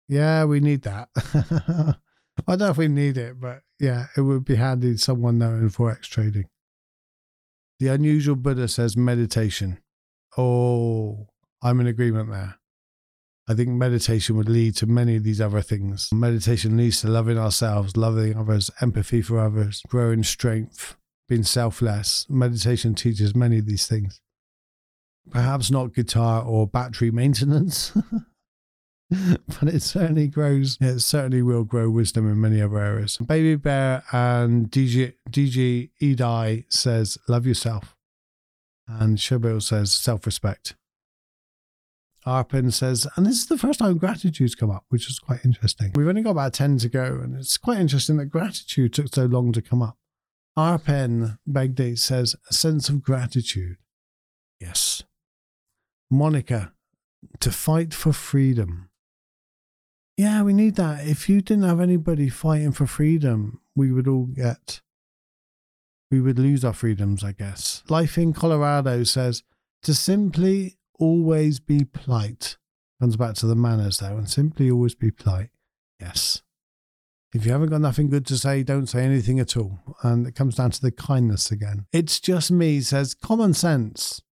Yeah, 0.08 0.44
we 0.44 0.60
need 0.60 0.82
that. 0.82 1.08
I 2.46 2.56
don't 2.56 2.58
know 2.60 2.70
if 2.70 2.76
we 2.76 2.88
need 2.88 3.16
it, 3.16 3.40
but 3.40 3.62
yeah, 3.80 4.06
it 4.16 4.20
would 4.20 4.44
be 4.44 4.56
handy 4.56 4.96
someone 4.96 5.38
knowing 5.38 5.68
forex 5.70 6.02
trading. 6.02 6.48
The 7.80 7.88
unusual 7.88 8.36
Buddha 8.36 8.68
says 8.68 8.96
meditation. 8.96 9.78
Oh, 10.38 11.26
I'm 11.62 11.80
in 11.80 11.86
agreement 11.86 12.30
there. 12.30 12.58
I 13.48 13.54
think 13.54 13.68
meditation 13.68 14.36
would 14.36 14.48
lead 14.48 14.74
to 14.76 14.86
many 14.86 15.16
of 15.16 15.22
these 15.22 15.40
other 15.40 15.62
things. 15.62 16.08
Meditation 16.12 16.76
leads 16.76 17.00
to 17.02 17.08
loving 17.08 17.38
ourselves, 17.38 17.96
loving 17.96 18.36
others, 18.36 18.70
empathy 18.80 19.22
for 19.22 19.38
others, 19.38 19.82
growing 19.88 20.24
strength, 20.24 20.96
being 21.28 21.44
selfless. 21.44 22.26
Meditation 22.28 22.96
teaches 22.96 23.36
many 23.36 23.58
of 23.58 23.66
these 23.66 23.86
things. 23.86 24.20
Perhaps 25.30 25.70
not 25.70 25.94
guitar 25.94 26.42
or 26.42 26.66
battery 26.66 27.12
maintenance, 27.12 27.92
but 29.10 29.68
it 29.68 29.82
certainly 29.82 30.26
grows, 30.26 30.76
it 30.80 31.00
certainly 31.00 31.42
will 31.42 31.64
grow 31.64 31.88
wisdom 31.88 32.28
in 32.28 32.40
many 32.40 32.60
other 32.60 32.78
areas. 32.78 33.16
Baby 33.18 33.54
Bear 33.54 34.02
and 34.10 34.70
DG, 34.70 35.14
DG 35.30 35.90
Edai 36.02 36.64
says, 36.68 37.16
Love 37.28 37.46
yourself. 37.46 37.96
And 38.88 39.18
Shabil 39.18 39.62
says, 39.62 39.92
Self 39.92 40.26
respect. 40.26 40.74
Arpin 42.26 42.72
says, 42.72 43.06
and 43.16 43.24
this 43.24 43.38
is 43.38 43.46
the 43.46 43.56
first 43.56 43.78
time 43.78 43.98
gratitude's 43.98 44.56
come 44.56 44.70
up, 44.70 44.84
which 44.88 45.08
is 45.08 45.18
quite 45.18 45.44
interesting. 45.44 45.92
We've 45.94 46.08
only 46.08 46.22
got 46.22 46.30
about 46.30 46.54
10 46.54 46.78
to 46.78 46.88
go, 46.88 47.04
and 47.22 47.36
it's 47.36 47.56
quite 47.56 47.78
interesting 47.78 48.16
that 48.16 48.26
gratitude 48.26 48.92
took 48.92 49.14
so 49.14 49.26
long 49.26 49.52
to 49.52 49.62
come 49.62 49.80
up. 49.80 49.96
Arpen 50.56 51.38
Bagday 51.48 51.98
says, 51.98 52.34
a 52.50 52.54
sense 52.54 52.88
of 52.88 53.02
gratitude. 53.02 53.76
Yes. 54.60 55.04
Monica, 56.10 56.72
to 57.40 57.50
fight 57.52 57.94
for 57.94 58.12
freedom. 58.12 58.88
Yeah, 60.16 60.42
we 60.42 60.52
need 60.52 60.76
that. 60.76 61.06
If 61.06 61.28
you 61.28 61.42
didn't 61.42 61.64
have 61.64 61.80
anybody 61.80 62.28
fighting 62.28 62.72
for 62.72 62.86
freedom, 62.86 63.60
we 63.74 63.92
would 63.92 64.08
all 64.08 64.26
get, 64.26 64.80
we 66.10 66.20
would 66.20 66.38
lose 66.38 66.64
our 66.64 66.72
freedoms, 66.72 67.22
I 67.22 67.32
guess. 67.32 67.82
Life 67.88 68.16
in 68.16 68.32
Colorado 68.32 69.04
says, 69.04 69.42
to 69.82 69.94
simply 69.94 70.75
always 70.98 71.60
be 71.60 71.84
polite. 71.84 72.56
Comes 73.00 73.16
back 73.16 73.34
to 73.36 73.46
the 73.46 73.54
manners 73.54 73.98
though, 73.98 74.16
and 74.16 74.28
simply 74.28 74.70
always 74.70 74.94
be 74.94 75.10
polite. 75.10 75.50
Yes. 76.00 76.42
If 77.34 77.44
you 77.44 77.52
haven't 77.52 77.68
got 77.68 77.80
nothing 77.80 78.08
good 78.08 78.24
to 78.26 78.38
say, 78.38 78.62
don't 78.62 78.86
say 78.86 79.04
anything 79.04 79.38
at 79.40 79.56
all. 79.56 79.78
And 80.02 80.26
it 80.26 80.34
comes 80.34 80.54
down 80.54 80.70
to 80.70 80.80
the 80.80 80.92
kindness 80.92 81.50
again. 81.50 81.86
It's 81.92 82.18
just 82.18 82.50
me 82.50 82.80
says 82.80 83.14
common 83.14 83.52
sense. 83.52 84.22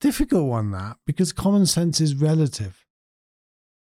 Difficult 0.00 0.46
one 0.46 0.72
that 0.72 0.96
because 1.06 1.32
common 1.32 1.66
sense 1.66 2.00
is 2.00 2.14
relative. 2.14 2.86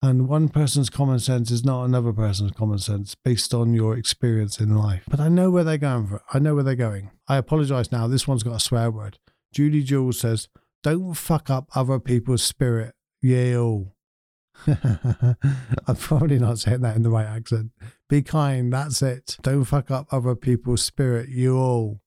And 0.01 0.27
one 0.27 0.49
person's 0.49 0.89
common 0.89 1.19
sense 1.19 1.51
is 1.51 1.63
not 1.63 1.83
another 1.85 2.11
person's 2.11 2.53
common 2.53 2.79
sense 2.79 3.15
based 3.23 3.53
on 3.53 3.75
your 3.75 3.95
experience 3.95 4.59
in 4.59 4.75
life. 4.75 5.03
But 5.07 5.19
I 5.19 5.29
know 5.29 5.51
where 5.51 5.63
they're 5.63 5.77
going 5.77 6.07
for. 6.07 6.15
It. 6.15 6.21
I 6.33 6.39
know 6.39 6.55
where 6.55 6.63
they're 6.63 6.75
going. 6.75 7.11
I 7.27 7.37
apologize 7.37 7.91
now. 7.91 8.07
This 8.07 8.27
one's 8.27 8.41
got 8.41 8.55
a 8.55 8.59
swear 8.59 8.89
word. 8.89 9.19
Judy 9.53 9.83
Jules 9.83 10.19
says, 10.19 10.47
don't 10.83 11.13
fuck 11.13 11.49
up 11.49 11.69
other 11.75 11.99
people's 11.99 12.43
spirit. 12.43 12.95
Yale. 13.21 13.93
I'm 14.67 15.95
probably 15.95 16.39
not 16.39 16.59
saying 16.59 16.81
that 16.81 16.95
in 16.95 17.03
the 17.03 17.09
right 17.09 17.25
accent. 17.25 17.71
Be 18.09 18.21
kind, 18.21 18.73
that's 18.73 19.01
it. 19.01 19.37
Don't 19.41 19.65
fuck 19.65 19.91
up 19.91 20.07
other 20.11 20.35
people's 20.35 20.83
spirit, 20.83 21.29
you 21.29 21.57
all. 21.57 22.01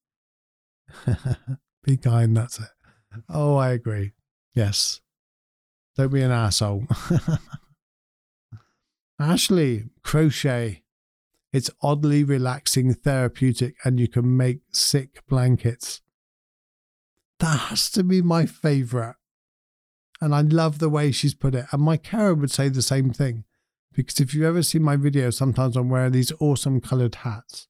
be 1.84 1.96
kind, 1.96 2.36
that's 2.36 2.58
it. 2.58 2.68
Oh, 3.28 3.56
I 3.56 3.70
agree. 3.70 4.12
Yes. 4.54 5.00
Don't 5.96 6.12
be 6.12 6.22
an 6.22 6.32
asshole. 6.32 6.86
Ashley, 9.18 9.84
crochet. 10.02 10.82
It's 11.52 11.70
oddly 11.80 12.24
relaxing, 12.24 12.94
therapeutic, 12.94 13.76
and 13.84 14.00
you 14.00 14.08
can 14.08 14.36
make 14.36 14.60
sick 14.72 15.22
blankets. 15.28 16.02
That 17.40 17.58
has 17.68 17.90
to 17.92 18.04
be 18.04 18.22
my 18.22 18.46
favorite. 18.46 19.16
And 20.20 20.34
I 20.34 20.42
love 20.42 20.78
the 20.78 20.88
way 20.88 21.12
she's 21.12 21.34
put 21.34 21.54
it. 21.54 21.66
And 21.72 21.82
my 21.82 21.96
carer 21.96 22.34
would 22.34 22.50
say 22.50 22.68
the 22.68 22.82
same 22.82 23.10
thing. 23.12 23.44
Because 23.92 24.20
if 24.20 24.34
you 24.34 24.46
ever 24.46 24.62
see 24.62 24.78
my 24.78 24.96
videos, 24.96 25.34
sometimes 25.34 25.76
I'm 25.76 25.88
wearing 25.88 26.12
these 26.12 26.32
awesome 26.40 26.80
colored 26.80 27.16
hats. 27.16 27.68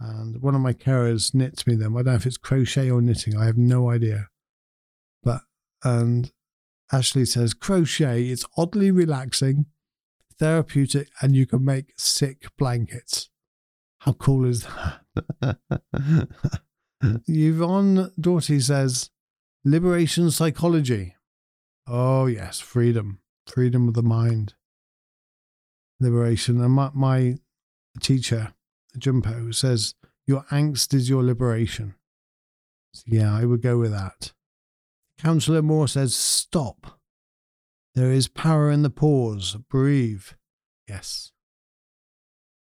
And 0.00 0.42
one 0.42 0.54
of 0.54 0.60
my 0.60 0.72
carers 0.72 1.34
knits 1.34 1.66
me 1.66 1.76
them. 1.76 1.96
I 1.96 2.00
don't 2.00 2.06
know 2.06 2.16
if 2.16 2.26
it's 2.26 2.36
crochet 2.36 2.90
or 2.90 3.00
knitting. 3.00 3.36
I 3.36 3.46
have 3.46 3.56
no 3.56 3.90
idea. 3.90 4.28
But, 5.22 5.42
and 5.84 6.32
Ashley 6.90 7.24
says, 7.24 7.54
crochet, 7.54 8.28
is 8.28 8.44
oddly 8.56 8.90
relaxing, 8.90 9.66
therapeutic, 10.38 11.08
and 11.20 11.36
you 11.36 11.46
can 11.46 11.64
make 11.64 11.92
sick 11.96 12.46
blankets. 12.58 13.30
How 13.98 14.12
cool 14.14 14.44
is 14.44 14.66
that? 15.40 15.58
Yvonne 17.26 18.12
Doughty 18.20 18.60
says, 18.60 19.10
liberation 19.64 20.30
psychology. 20.30 21.16
Oh, 21.86 22.26
yes, 22.26 22.60
freedom, 22.60 23.20
freedom 23.46 23.88
of 23.88 23.94
the 23.94 24.02
mind, 24.02 24.54
liberation. 26.00 26.60
And 26.60 26.72
my, 26.72 26.90
my 26.94 27.36
teacher, 28.00 28.54
Jumpo, 28.98 29.54
says, 29.54 29.94
your 30.26 30.44
angst 30.50 30.94
is 30.94 31.08
your 31.08 31.22
liberation. 31.22 31.94
So 32.94 33.04
yeah, 33.06 33.34
I 33.34 33.44
would 33.44 33.62
go 33.62 33.78
with 33.78 33.90
that. 33.92 34.32
Councillor 35.18 35.62
Moore 35.62 35.88
says, 35.88 36.14
stop. 36.14 36.98
There 37.94 38.12
is 38.12 38.28
power 38.28 38.70
in 38.70 38.82
the 38.82 38.90
pause. 38.90 39.56
Breathe. 39.68 40.24
Yes. 40.88 41.32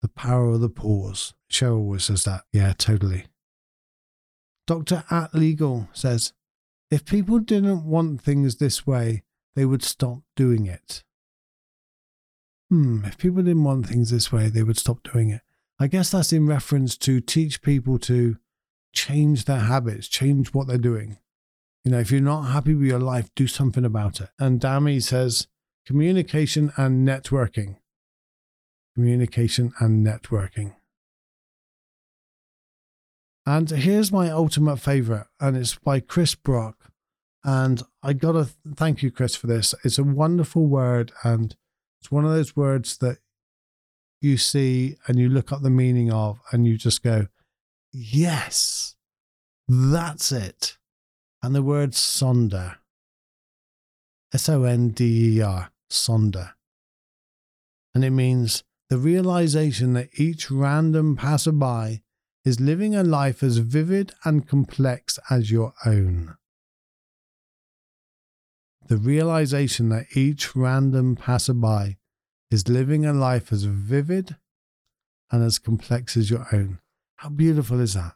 The 0.02 0.10
power 0.10 0.52
of 0.52 0.62
the 0.62 0.70
pause. 0.70 1.34
Cheryl 1.52 1.78
always 1.78 2.06
says 2.06 2.24
that. 2.26 2.44
Yeah, 2.52 2.74
totally. 2.78 3.26
Dr. 4.68 5.04
At 5.10 5.34
Legal 5.34 5.90
says, 5.94 6.34
if 6.92 7.06
people 7.06 7.40
didn't 7.40 7.86
want 7.86 8.22
things 8.22 8.56
this 8.56 8.86
way, 8.86 9.24
they 9.56 9.66
would 9.66 9.84
stop 9.84 10.20
doing 10.36 10.66
it. 10.66 11.04
Hmm, 12.70 13.06
if 13.06 13.18
people 13.18 13.44
didn't 13.44 13.64
want 13.64 13.88
things 13.88 14.10
this 14.10 14.32
way, 14.32 14.50
they 14.50 14.64
would 14.64 14.78
stop 14.78 15.00
doing 15.12 15.30
it. 15.30 15.42
I 15.80 15.88
guess 15.88 16.12
that's 16.12 16.34
in 16.34 16.48
reference 16.48 16.98
to 17.00 17.20
teach 17.20 17.62
people 17.62 18.00
to 18.00 18.38
change 18.94 19.46
their 19.46 19.60
habits, 19.60 20.08
change 20.08 20.54
what 20.54 20.68
they're 20.68 20.78
doing. 20.78 21.18
You 21.84 21.92
know, 21.92 22.00
if 22.00 22.12
you're 22.12 22.22
not 22.22 22.44
happy 22.44 22.74
with 22.74 22.88
your 22.88 23.00
life, 23.00 23.30
do 23.36 23.46
something 23.46 23.86
about 23.86 24.20
it. 24.20 24.30
And 24.40 24.60
Dami 24.60 25.04
says 25.04 25.48
communication 25.86 26.72
and 26.78 27.08
networking. 27.08 27.78
Communication 28.96 29.74
and 29.80 30.06
networking. 30.06 30.76
And 33.46 33.70
here's 33.70 34.12
my 34.12 34.30
ultimate 34.30 34.78
favorite, 34.78 35.28
and 35.40 35.56
it's 35.56 35.76
by 35.76 36.00
Chris 36.00 36.34
Brock. 36.34 36.92
And 37.44 37.84
I 38.02 38.14
gotta 38.14 38.50
thank 38.76 39.04
you, 39.04 39.12
Chris, 39.12 39.36
for 39.36 39.46
this. 39.46 39.76
It's 39.84 40.00
a 40.00 40.04
wonderful 40.04 40.66
word, 40.66 41.12
and 41.24 41.56
it's 42.02 42.12
one 42.12 42.26
of 42.26 42.32
those 42.32 42.56
words 42.56 42.98
that 42.98 43.20
you 44.20 44.38
see 44.38 44.98
and 45.06 45.20
you 45.20 45.30
look 45.30 45.52
up 45.52 45.62
the 45.62 45.70
meaning 45.70 46.12
of, 46.12 46.40
and 46.52 46.66
you 46.66 46.78
just 46.78 47.04
go, 47.04 47.28
Yes, 47.94 48.96
that's 49.68 50.32
it. 50.32 50.78
And 51.44 51.54
the 51.54 51.62
word 51.62 51.92
sonder. 51.92 52.78
S 54.34 54.50
O 54.50 54.64
N 54.64 54.90
D 54.90 55.38
E 55.38 55.42
R, 55.42 55.72
sonder. 55.90 56.54
And 57.94 58.04
it 58.04 58.10
means 58.10 58.64
the 58.90 58.98
realization 58.98 59.94
that 59.94 60.10
each 60.20 60.50
random 60.52 61.16
passerby 61.16 62.02
is 62.46 62.60
living 62.60 62.96
a 62.96 63.04
life 63.04 63.42
as 63.42 63.58
vivid 63.58 64.14
and 64.24 64.48
complex 64.48 65.18
as 65.32 65.50
your 65.52 65.74
own. 65.84 66.36
The 68.88 68.98
realization 68.98 69.90
that 69.90 70.16
each 70.16 70.56
random 70.56 71.16
passerby 71.16 71.98
is 72.52 72.70
living 72.70 73.04
a 73.04 73.14
life 73.14 73.52
as 73.52 73.64
vivid 73.64 74.36
and 75.32 75.44
as 75.44 75.58
complex 75.58 76.16
as 76.16 76.30
your 76.30 76.46
own. 76.54 76.80
How 77.16 77.30
beautiful 77.30 77.80
is 77.80 77.96
that? 77.96 78.14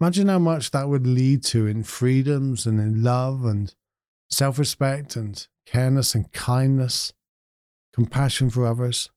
Imagine 0.00 0.26
how 0.26 0.40
much 0.40 0.72
that 0.72 0.88
would 0.88 1.06
lead 1.06 1.44
to 1.44 1.68
in 1.68 1.84
freedoms 1.84 2.66
and 2.66 2.80
in 2.80 3.04
love 3.04 3.44
and 3.44 3.72
self 4.28 4.58
respect 4.58 5.14
and 5.14 5.46
careness 5.64 6.16
and 6.16 6.32
kindness, 6.32 7.12
compassion 7.92 8.50
for 8.50 8.66
others 8.66 9.10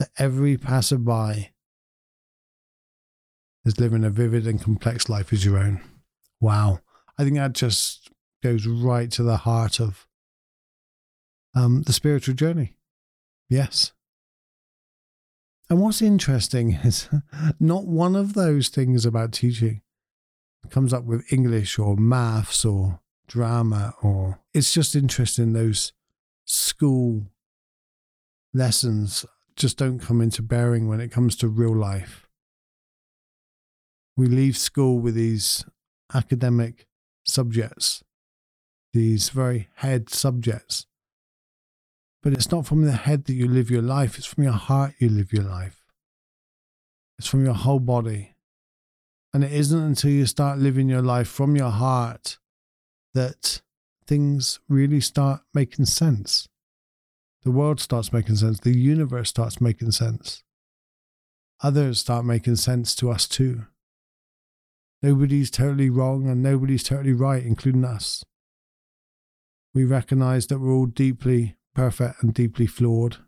that 0.00 0.10
every 0.18 0.56
passerby 0.56 1.52
is 3.66 3.78
living 3.78 4.02
a 4.02 4.10
vivid 4.10 4.46
and 4.46 4.60
complex 4.60 5.08
life 5.08 5.32
as 5.32 5.44
your 5.44 5.58
own. 5.58 5.80
Wow. 6.40 6.80
I 7.18 7.24
think 7.24 7.36
that 7.36 7.52
just 7.52 8.10
goes 8.42 8.66
right 8.66 9.10
to 9.12 9.22
the 9.22 9.36
heart 9.36 9.78
of 9.78 10.06
um, 11.54 11.82
the 11.82 11.92
spiritual 11.92 12.34
journey. 12.34 12.76
Yes. 13.50 13.92
And 15.68 15.80
what's 15.80 16.00
interesting 16.00 16.72
is 16.84 17.08
not 17.60 17.86
one 17.86 18.16
of 18.16 18.32
those 18.32 18.70
things 18.70 19.04
about 19.04 19.32
teaching 19.32 19.82
comes 20.70 20.92
up 20.92 21.04
with 21.04 21.30
English 21.32 21.78
or 21.78 21.96
maths 21.96 22.64
or 22.64 23.00
drama 23.26 23.94
or 24.02 24.40
it's 24.52 24.74
just 24.74 24.94
interesting 24.94 25.52
those 25.52 25.92
school 26.44 27.26
lessons 28.52 29.24
just 29.60 29.76
don't 29.76 29.98
come 29.98 30.22
into 30.22 30.42
bearing 30.42 30.88
when 30.88 31.00
it 31.00 31.12
comes 31.12 31.36
to 31.36 31.46
real 31.46 31.76
life. 31.76 32.26
We 34.16 34.26
leave 34.26 34.56
school 34.56 34.98
with 34.98 35.14
these 35.14 35.66
academic 36.14 36.86
subjects, 37.26 38.02
these 38.94 39.28
very 39.28 39.68
head 39.76 40.08
subjects. 40.08 40.86
But 42.22 42.32
it's 42.32 42.50
not 42.50 42.66
from 42.66 42.82
the 42.82 42.92
head 42.92 43.26
that 43.26 43.34
you 43.34 43.46
live 43.46 43.70
your 43.70 43.82
life, 43.82 44.16
it's 44.16 44.26
from 44.26 44.44
your 44.44 44.54
heart 44.54 44.94
you 44.98 45.10
live 45.10 45.32
your 45.32 45.44
life. 45.44 45.82
It's 47.18 47.28
from 47.28 47.44
your 47.44 47.54
whole 47.54 47.80
body. 47.80 48.34
And 49.34 49.44
it 49.44 49.52
isn't 49.52 49.78
until 49.78 50.10
you 50.10 50.24
start 50.24 50.58
living 50.58 50.88
your 50.88 51.02
life 51.02 51.28
from 51.28 51.54
your 51.54 51.70
heart 51.70 52.38
that 53.12 53.60
things 54.06 54.58
really 54.68 55.00
start 55.00 55.42
making 55.52 55.84
sense 55.84 56.48
the 57.42 57.50
world 57.50 57.80
starts 57.80 58.12
making 58.12 58.36
sense, 58.36 58.60
the 58.60 58.76
universe 58.76 59.30
starts 59.30 59.60
making 59.60 59.92
sense. 59.92 60.42
Others 61.62 61.98
start 62.00 62.24
making 62.24 62.56
sense 62.56 62.94
to 62.96 63.10
us 63.10 63.26
too. 63.26 63.66
Nobody's 65.02 65.50
totally 65.50 65.90
wrong 65.90 66.28
and 66.28 66.42
nobody's 66.42 66.82
totally 66.82 67.12
right, 67.12 67.42
including 67.42 67.84
us. 67.84 68.22
We 69.74 69.84
recognize 69.84 70.46
that 70.48 70.58
we're 70.58 70.72
all 70.72 70.86
deeply 70.86 71.56
perfect 71.74 72.22
and 72.22 72.34
deeply 72.34 72.66
flawed. 72.66 73.18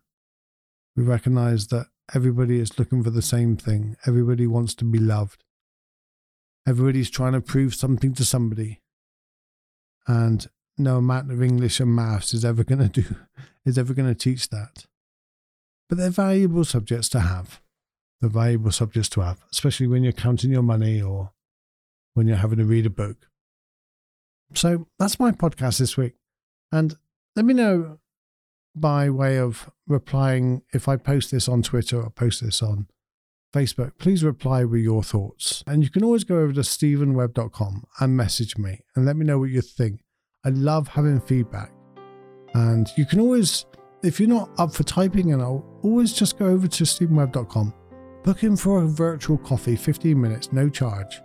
We 0.96 1.04
recognize 1.04 1.68
that 1.68 1.86
everybody 2.14 2.58
is 2.58 2.78
looking 2.78 3.02
for 3.02 3.10
the 3.10 3.22
same 3.22 3.56
thing. 3.56 3.96
Everybody 4.06 4.46
wants 4.46 4.74
to 4.76 4.84
be 4.84 4.98
loved. 4.98 5.44
Everybody's 6.66 7.10
trying 7.10 7.32
to 7.32 7.40
prove 7.40 7.74
something 7.74 8.12
to 8.14 8.24
somebody. 8.24 8.80
And 10.06 10.46
no 10.78 10.96
amount 10.96 11.30
of 11.30 11.42
English 11.42 11.80
and 11.80 11.94
maths 11.94 12.34
is 12.34 12.44
ever 12.44 12.64
going 12.64 12.90
to 12.90 13.02
do 13.02 13.16
is 13.64 13.78
ever 13.78 13.94
going 13.94 14.08
to 14.08 14.14
teach 14.14 14.48
that. 14.48 14.86
But 15.88 15.98
they're 15.98 16.10
valuable 16.10 16.64
subjects 16.64 17.08
to 17.10 17.20
have. 17.20 17.60
They're 18.20 18.30
valuable 18.30 18.72
subjects 18.72 19.08
to 19.10 19.20
have, 19.20 19.40
especially 19.50 19.86
when 19.86 20.02
you're 20.02 20.12
counting 20.12 20.50
your 20.50 20.62
money 20.62 21.02
or 21.02 21.32
when 22.14 22.26
you're 22.26 22.36
having 22.36 22.58
to 22.58 22.64
read 22.64 22.86
a 22.86 22.90
book. 22.90 23.26
So 24.54 24.86
that's 24.98 25.18
my 25.18 25.32
podcast 25.32 25.78
this 25.78 25.96
week. 25.96 26.14
And 26.70 26.96
let 27.36 27.44
me 27.44 27.54
know 27.54 27.98
by 28.74 29.10
way 29.10 29.38
of 29.38 29.70
replying 29.86 30.62
if 30.72 30.88
I 30.88 30.96
post 30.96 31.30
this 31.30 31.48
on 31.48 31.62
Twitter 31.62 32.00
or 32.00 32.10
post 32.10 32.42
this 32.42 32.62
on 32.62 32.86
Facebook, 33.54 33.92
please 33.98 34.24
reply 34.24 34.64
with 34.64 34.80
your 34.80 35.02
thoughts. 35.02 35.62
And 35.66 35.82
you 35.82 35.90
can 35.90 36.02
always 36.02 36.24
go 36.24 36.38
over 36.38 36.52
to 36.54 36.60
stephenwebb.com 36.60 37.84
and 38.00 38.16
message 38.16 38.56
me 38.56 38.80
and 38.96 39.04
let 39.04 39.16
me 39.16 39.26
know 39.26 39.38
what 39.38 39.50
you 39.50 39.60
think. 39.60 40.00
I 40.44 40.48
love 40.50 40.88
having 40.88 41.20
feedback. 41.20 41.72
And 42.54 42.88
you 42.96 43.06
can 43.06 43.20
always, 43.20 43.64
if 44.02 44.18
you're 44.18 44.28
not 44.28 44.50
up 44.58 44.74
for 44.74 44.82
typing, 44.82 45.32
and 45.32 45.40
I'll 45.40 45.64
always 45.82 46.12
just 46.12 46.38
go 46.38 46.46
over 46.46 46.66
to 46.66 46.84
stephenwebb.com, 46.84 47.72
book 48.24 48.42
in 48.42 48.56
for 48.56 48.82
a 48.82 48.86
virtual 48.86 49.38
coffee, 49.38 49.76
15 49.76 50.20
minutes, 50.20 50.52
no 50.52 50.68
charge. 50.68 51.20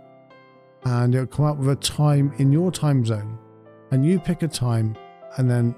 And 0.84 1.14
it'll 1.14 1.26
come 1.26 1.46
up 1.46 1.56
with 1.56 1.68
a 1.70 1.76
time 1.76 2.32
in 2.38 2.52
your 2.52 2.70
time 2.70 3.04
zone. 3.04 3.38
And 3.90 4.06
you 4.06 4.20
pick 4.20 4.42
a 4.42 4.48
time, 4.48 4.96
and 5.36 5.50
then 5.50 5.74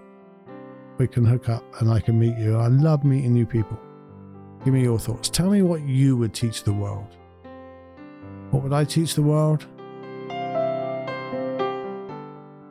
we 0.99 1.09
can 1.09 1.25
hook 1.25 1.49
up 1.49 1.65
and 1.81 1.91
I 1.91 1.99
can 1.99 2.19
meet 2.19 2.37
you. 2.37 2.59
I 2.59 2.67
love 2.67 3.05
meeting 3.05 3.33
new 3.33 3.47
people. 3.47 3.81
Give 4.65 4.75
me 4.75 4.83
your 4.83 4.99
thoughts. 4.99 5.31
Tell 5.31 5.49
me 5.49 5.63
what 5.63 5.81
you 5.81 6.15
would 6.19 6.35
teach 6.35 6.63
the 6.63 6.75
world. 6.75 7.17
What 8.51 8.63
would 8.63 8.75
I 8.75 8.85
teach 8.85 9.15
the 9.15 9.23
world? 9.23 9.67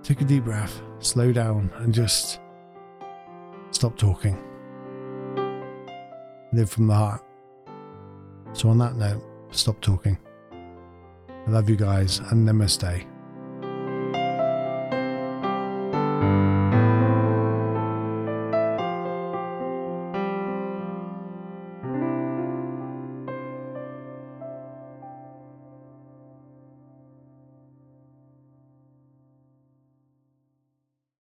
Take 0.10 0.22
a 0.22 0.26
deep 0.26 0.46
breath, 0.46 0.82
slow 0.98 1.32
down, 1.32 1.70
and 1.76 1.94
just 1.94 2.40
stop 3.70 3.96
talking. 3.96 4.36
Live 6.52 6.72
from 6.72 6.88
the 6.88 6.96
heart. 6.96 7.24
So, 8.54 8.70
on 8.70 8.80
that 8.80 8.96
note, 8.96 9.22
stop 9.52 9.80
talking. 9.82 10.18
I 10.52 11.52
love 11.52 11.70
you 11.70 11.76
guys 11.76 12.22
and 12.32 12.50
namaste. 12.50 13.06